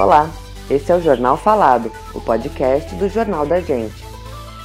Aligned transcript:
Olá, 0.00 0.30
esse 0.70 0.90
é 0.90 0.96
o 0.96 1.00
Jornal 1.02 1.36
Falado, 1.36 1.92
o 2.14 2.20
podcast 2.22 2.94
do 2.94 3.06
Jornal 3.06 3.44
da 3.44 3.60
Gente. 3.60 4.02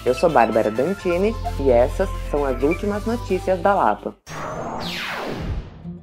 Eu 0.06 0.13
sou 0.13 0.29
Bárbara 0.29 0.72
Dantini 0.72 1.36
e 1.60 1.70
essas 1.70 2.08
são 2.31 2.46
as 2.46 2.63
últimas 2.63 3.06
notícias 3.06 3.60
da 3.60 3.74
Lapa. 3.76 4.15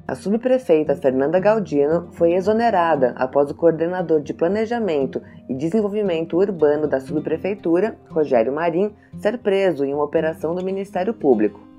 A 0.07 0.13
subprefeita 0.13 0.95
Fernanda 0.95 1.39
Galdino 1.39 2.09
foi 2.11 2.33
exonerada 2.33 3.15
após 3.17 3.49
o 3.49 3.55
coordenador 3.55 4.21
de 4.21 4.35
Planejamento 4.35 5.19
e 5.49 5.55
Desenvolvimento 5.55 6.37
Urbano 6.37 6.87
da 6.87 6.99
subprefeitura, 6.99 7.97
Rogério 8.11 8.53
Marim, 8.53 8.93
ser 9.17 9.39
preso 9.39 9.83
em 9.83 9.95
uma 9.95 10.03
operação 10.03 10.53
do 10.53 10.63
Ministério 10.63 11.11
Público. 11.11 11.72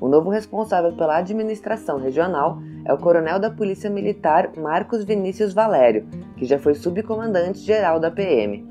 O 0.00 0.08
novo 0.08 0.28
responsável 0.28 0.92
pela 0.92 1.16
administração 1.16 1.98
regional 1.98 2.58
é 2.84 2.92
o 2.92 2.98
coronel 2.98 3.38
da 3.38 3.50
Polícia 3.50 3.88
Militar 3.88 4.52
Marcos 4.56 5.04
Vinícius 5.04 5.54
Valério, 5.54 6.06
que 6.36 6.44
já 6.44 6.58
foi 6.58 6.74
subcomandante-geral 6.74 7.98
da 7.98 8.10
PM. 8.10 8.66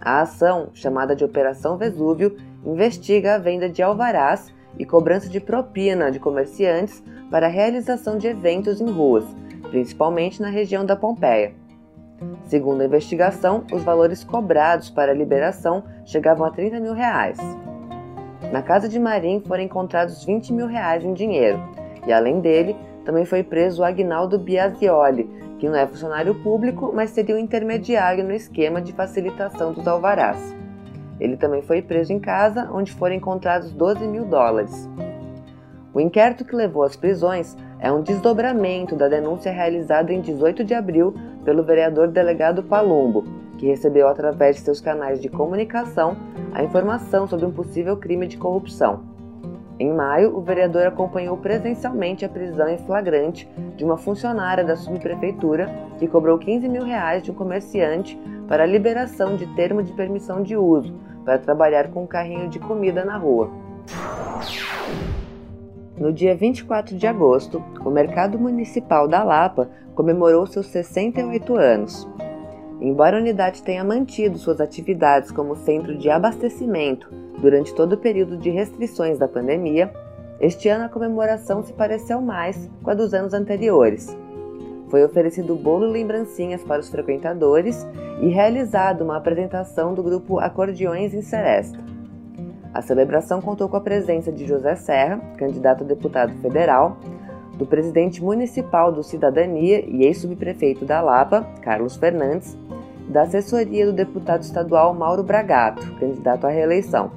A 0.00 0.22
ação, 0.22 0.70
chamada 0.72 1.14
de 1.14 1.24
Operação 1.24 1.76
Vesúvio, 1.76 2.36
investiga 2.64 3.34
a 3.34 3.38
venda 3.38 3.68
de 3.68 3.82
alvarás 3.82 4.54
e 4.78 4.84
cobrança 4.84 5.28
de 5.28 5.40
propina 5.40 6.10
de 6.10 6.18
comerciantes 6.18 7.02
para 7.30 7.46
a 7.46 7.50
realização 7.50 8.16
de 8.16 8.26
eventos 8.26 8.80
em 8.80 8.90
ruas, 8.90 9.24
principalmente 9.70 10.40
na 10.40 10.48
região 10.48 10.86
da 10.86 10.96
Pompeia. 10.96 11.54
Segundo 12.44 12.80
a 12.80 12.84
investigação, 12.86 13.64
os 13.72 13.82
valores 13.82 14.24
cobrados 14.24 14.88
para 14.88 15.12
a 15.12 15.14
liberação 15.14 15.84
chegavam 16.04 16.46
a 16.46 16.50
30 16.50 16.80
mil 16.80 16.94
reais. 16.94 17.38
Na 18.52 18.62
casa 18.62 18.88
de 18.88 18.98
Marim 18.98 19.42
foram 19.46 19.62
encontrados 19.62 20.24
20 20.24 20.52
mil 20.52 20.66
reais 20.66 21.04
em 21.04 21.14
dinheiro, 21.14 21.58
e 22.06 22.12
além 22.12 22.40
dele, 22.40 22.76
também 23.04 23.24
foi 23.24 23.42
preso 23.42 23.82
Agnaldo 23.82 24.38
Biasioli, 24.38 25.28
que 25.58 25.68
não 25.68 25.76
é 25.76 25.86
funcionário 25.86 26.34
público, 26.42 26.92
mas 26.94 27.10
seria 27.10 27.34
um 27.34 27.38
intermediário 27.38 28.24
no 28.24 28.32
esquema 28.32 28.80
de 28.80 28.92
facilitação 28.92 29.72
dos 29.72 29.86
alvarás. 29.86 30.54
Ele 31.18 31.36
também 31.36 31.62
foi 31.62 31.80
preso 31.80 32.12
em 32.12 32.18
casa, 32.18 32.68
onde 32.72 32.92
foram 32.92 33.14
encontrados 33.14 33.72
12 33.72 34.06
mil 34.06 34.24
dólares. 34.24 34.88
O 35.94 36.00
inquérito 36.00 36.44
que 36.44 36.54
levou 36.54 36.82
às 36.82 36.94
prisões 36.94 37.56
é 37.78 37.90
um 37.90 38.02
desdobramento 38.02 38.94
da 38.94 39.08
denúncia 39.08 39.50
realizada 39.50 40.12
em 40.12 40.20
18 40.20 40.62
de 40.62 40.74
abril 40.74 41.14
pelo 41.42 41.62
vereador 41.62 42.08
delegado 42.08 42.62
Palumbo, 42.62 43.24
que 43.56 43.66
recebeu 43.66 44.08
através 44.08 44.56
de 44.56 44.62
seus 44.62 44.80
canais 44.80 45.20
de 45.20 45.28
comunicação 45.28 46.16
a 46.52 46.62
informação 46.62 47.26
sobre 47.26 47.46
um 47.46 47.52
possível 47.52 47.96
crime 47.96 48.26
de 48.26 48.36
corrupção. 48.36 49.16
Em 49.78 49.92
maio, 49.92 50.34
o 50.34 50.40
vereador 50.40 50.86
acompanhou 50.86 51.36
presencialmente 51.36 52.24
a 52.24 52.28
prisão 52.28 52.68
em 52.68 52.78
flagrante 52.78 53.46
de 53.76 53.84
uma 53.84 53.98
funcionária 53.98 54.64
da 54.64 54.74
subprefeitura 54.74 55.68
que 55.98 56.08
cobrou 56.08 56.38
15 56.38 56.66
mil 56.68 56.82
reais 56.82 57.22
de 57.22 57.30
um 57.30 57.34
comerciante 57.34 58.18
para 58.48 58.62
a 58.62 58.66
liberação 58.66 59.36
de 59.36 59.46
termo 59.54 59.82
de 59.82 59.92
permissão 59.92 60.42
de 60.42 60.56
uso 60.56 60.94
para 61.24 61.38
trabalhar 61.38 61.88
com 61.88 62.04
um 62.04 62.06
carrinho 62.06 62.48
de 62.48 62.58
comida 62.58 63.04
na 63.04 63.18
rua. 63.18 63.50
No 65.98 66.12
dia 66.12 66.34
24 66.34 66.96
de 66.96 67.06
agosto, 67.06 67.62
o 67.84 67.90
Mercado 67.90 68.38
Municipal 68.38 69.08
da 69.08 69.22
Lapa 69.22 69.68
comemorou 69.94 70.46
seus 70.46 70.66
68 70.66 71.56
anos. 71.56 72.08
Embora 72.80 73.16
a 73.16 73.20
unidade 73.20 73.62
tenha 73.62 73.82
mantido 73.82 74.38
suas 74.38 74.60
atividades 74.60 75.30
como 75.30 75.56
centro 75.56 75.96
de 75.96 76.10
abastecimento 76.10 77.10
durante 77.38 77.74
todo 77.74 77.94
o 77.94 77.98
período 77.98 78.36
de 78.36 78.50
restrições 78.50 79.18
da 79.18 79.26
pandemia, 79.26 79.92
este 80.38 80.68
ano 80.68 80.84
a 80.84 80.88
comemoração 80.88 81.62
se 81.62 81.72
pareceu 81.72 82.20
mais 82.20 82.70
com 82.82 82.90
a 82.90 82.94
dos 82.94 83.14
anos 83.14 83.32
anteriores. 83.32 84.14
Foi 84.88 85.02
oferecido 85.04 85.56
bolo 85.56 85.86
lembrancinhas 85.86 86.62
para 86.62 86.80
os 86.80 86.88
frequentadores 86.88 87.86
e 88.20 88.28
realizado 88.28 89.02
uma 89.02 89.16
apresentação 89.16 89.94
do 89.94 90.02
grupo 90.02 90.38
Acordeões 90.38 91.14
em 91.14 91.22
Seresta. 91.22 91.78
A 92.72 92.82
celebração 92.82 93.40
contou 93.40 93.70
com 93.70 93.76
a 93.78 93.80
presença 93.80 94.30
de 94.30 94.46
José 94.46 94.76
Serra, 94.76 95.18
candidato 95.38 95.82
a 95.82 95.86
deputado 95.86 96.34
federal, 96.42 96.98
do 97.56 97.66
presidente 97.66 98.22
municipal 98.22 98.92
do 98.92 99.02
Cidadania 99.02 99.84
e 99.86 100.04
ex-subprefeito 100.04 100.84
da 100.84 101.00
Lapa, 101.00 101.46
Carlos 101.62 101.96
Fernandes, 101.96 102.56
da 103.08 103.22
assessoria 103.22 103.86
do 103.86 103.92
deputado 103.92 104.42
estadual 104.42 104.94
Mauro 104.94 105.22
Bragato, 105.22 105.90
candidato 105.98 106.46
à 106.46 106.50
reeleição. 106.50 107.10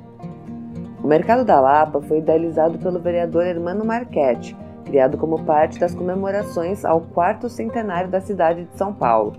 O 1.04 1.08
Mercado 1.08 1.44
da 1.44 1.60
Lapa 1.60 2.02
foi 2.02 2.20
idealizado 2.20 2.78
pelo 2.78 3.00
vereador 3.00 3.46
Hermano 3.46 3.86
Marchetti, 3.86 4.56
criado 4.86 5.18
como 5.18 5.44
parte 5.44 5.80
das 5.80 5.94
comemorações 5.94 6.84
ao 6.84 7.02
quarto 7.02 7.50
centenário 7.50 8.10
da 8.10 8.22
cidade 8.22 8.66
de 8.66 8.78
São 8.78 8.94
Paulo. 8.94 9.34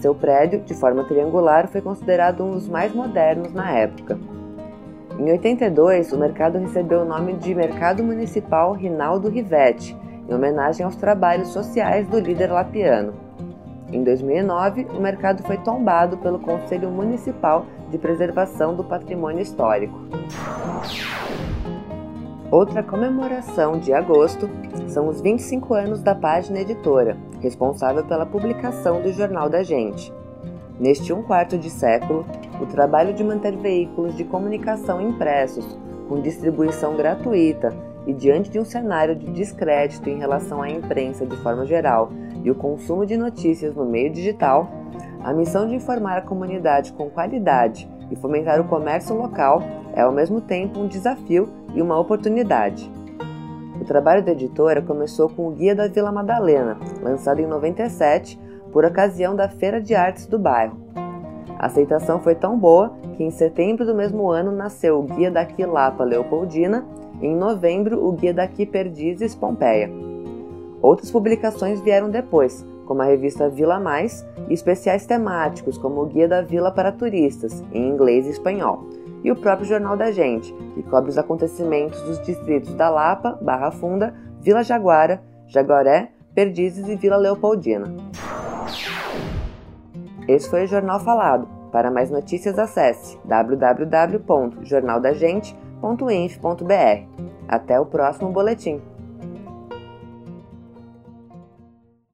Seu 0.00 0.14
prédio, 0.14 0.60
de 0.60 0.74
forma 0.74 1.04
triangular, 1.04 1.68
foi 1.68 1.80
considerado 1.80 2.42
um 2.42 2.52
dos 2.52 2.68
mais 2.68 2.94
modernos 2.94 3.52
na 3.52 3.70
época. 3.70 4.18
Em 5.18 5.30
82, 5.30 6.12
o 6.12 6.18
mercado 6.18 6.58
recebeu 6.58 7.02
o 7.02 7.04
nome 7.04 7.34
de 7.34 7.54
Mercado 7.54 8.02
Municipal 8.02 8.72
Rinaldo 8.72 9.28
Rivetti, 9.28 9.94
em 10.30 10.34
homenagem 10.34 10.86
aos 10.86 10.94
trabalhos 10.94 11.48
sociais 11.48 12.06
do 12.06 12.20
líder 12.20 12.52
lapiano. 12.52 13.12
Em 13.92 14.04
2009, 14.04 14.86
o 14.96 15.00
mercado 15.00 15.42
foi 15.42 15.56
tombado 15.58 16.16
pelo 16.18 16.38
Conselho 16.38 16.88
Municipal 16.88 17.66
de 17.90 17.98
Preservação 17.98 18.76
do 18.76 18.84
Patrimônio 18.84 19.42
Histórico. 19.42 19.98
Outra 22.48 22.82
comemoração 22.82 23.78
de 23.78 23.92
agosto 23.92 24.48
são 24.86 25.08
os 25.08 25.20
25 25.20 25.74
anos 25.74 26.02
da 26.02 26.14
página 26.14 26.60
editora, 26.60 27.16
responsável 27.40 28.04
pela 28.04 28.24
publicação 28.26 29.02
do 29.02 29.12
Jornal 29.12 29.48
da 29.48 29.64
Gente. 29.64 30.12
Neste 30.78 31.12
um 31.12 31.22
quarto 31.22 31.58
de 31.58 31.68
século, 31.68 32.24
o 32.60 32.66
trabalho 32.66 33.12
de 33.12 33.24
manter 33.24 33.56
veículos 33.56 34.16
de 34.16 34.24
comunicação 34.24 35.00
impressos, 35.00 35.78
com 36.08 36.20
distribuição 36.20 36.96
gratuita 36.96 37.89
e 38.06 38.12
diante 38.12 38.50
de 38.50 38.58
um 38.58 38.64
cenário 38.64 39.14
de 39.14 39.26
descrédito 39.32 40.08
em 40.08 40.18
relação 40.18 40.62
à 40.62 40.70
imprensa 40.70 41.26
de 41.26 41.36
forma 41.38 41.66
geral 41.66 42.10
e 42.42 42.50
o 42.50 42.54
consumo 42.54 43.04
de 43.04 43.16
notícias 43.16 43.74
no 43.74 43.84
meio 43.84 44.10
digital, 44.10 44.70
a 45.22 45.32
missão 45.32 45.68
de 45.68 45.74
informar 45.74 46.18
a 46.18 46.22
comunidade 46.22 46.92
com 46.92 47.10
qualidade 47.10 47.88
e 48.10 48.16
fomentar 48.16 48.60
o 48.60 48.64
comércio 48.64 49.14
local 49.14 49.62
é 49.94 50.00
ao 50.00 50.12
mesmo 50.12 50.40
tempo 50.40 50.80
um 50.80 50.88
desafio 50.88 51.48
e 51.74 51.82
uma 51.82 51.98
oportunidade. 51.98 52.90
O 53.80 53.84
trabalho 53.84 54.22
da 54.22 54.32
editora 54.32 54.82
começou 54.82 55.28
com 55.28 55.48
o 55.48 55.50
Guia 55.52 55.74
da 55.74 55.88
Vila 55.88 56.12
Madalena, 56.12 56.78
lançado 57.02 57.40
em 57.40 57.46
97 57.46 58.38
por 58.72 58.84
ocasião 58.84 59.34
da 59.34 59.48
Feira 59.48 59.80
de 59.80 59.94
Artes 59.94 60.26
do 60.26 60.38
bairro. 60.38 60.78
A 61.58 61.66
aceitação 61.66 62.20
foi 62.20 62.34
tão 62.34 62.58
boa 62.58 62.92
que 63.16 63.24
em 63.24 63.30
setembro 63.30 63.84
do 63.84 63.94
mesmo 63.94 64.30
ano 64.30 64.52
nasceu 64.52 64.98
o 64.98 65.02
Guia 65.02 65.30
da 65.30 65.44
Quilapa 65.44 66.04
Leopoldina 66.04 66.84
em 67.20 67.36
novembro 67.36 68.06
o 68.06 68.12
Guia 68.12 68.34
daqui 68.34 68.66
Perdizes 68.66 69.34
Pompeia. 69.34 69.90
Outras 70.82 71.10
publicações 71.10 71.80
vieram 71.80 72.10
depois, 72.10 72.66
como 72.86 73.02
a 73.02 73.04
revista 73.04 73.48
Vila 73.48 73.78
Mais 73.78 74.26
e 74.48 74.54
especiais 74.54 75.06
temáticos, 75.06 75.78
como 75.78 76.02
o 76.02 76.06
Guia 76.06 76.26
da 76.26 76.42
Vila 76.42 76.72
para 76.72 76.90
Turistas, 76.90 77.62
em 77.72 77.88
inglês 77.88 78.26
e 78.26 78.30
espanhol, 78.30 78.88
e 79.22 79.30
o 79.30 79.36
próprio 79.36 79.68
Jornal 79.68 79.96
da 79.96 80.10
Gente, 80.10 80.52
que 80.74 80.82
cobre 80.82 81.10
os 81.10 81.18
acontecimentos 81.18 82.00
dos 82.02 82.20
distritos 82.22 82.74
da 82.74 82.88
Lapa, 82.88 83.38
Barra 83.42 83.70
Funda, 83.70 84.14
Vila 84.40 84.64
Jaguara, 84.64 85.22
Jaguaré, 85.46 86.10
Perdizes 86.34 86.88
e 86.88 86.96
Vila 86.96 87.16
Leopoldina. 87.16 87.94
Esse 90.26 90.48
foi 90.48 90.64
o 90.64 90.68
Jornal 90.68 91.00
Falado. 91.00 91.46
Para 91.70 91.90
mais 91.90 92.10
notícias, 92.10 92.58
acesse 92.58 93.18
www.jornaldagente.inf.br. 95.80 97.06
Até 97.48 97.80
o 97.80 97.86
próximo 97.86 98.30
boletim. 98.30 98.80